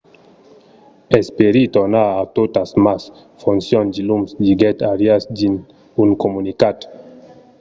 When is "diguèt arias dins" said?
4.45-5.59